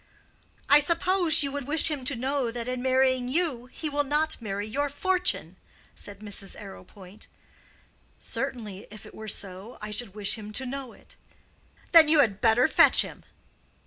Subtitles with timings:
[0.67, 4.41] "I suppose you would wish him to know that in marrying you he will not
[4.41, 5.57] marry your fortune,"
[5.93, 6.59] said Mrs.
[6.59, 7.27] Arrowpoint.
[8.19, 11.17] "Certainly; if it were so, I should wish him to know it."
[11.91, 13.21] "Then you had better fetch him."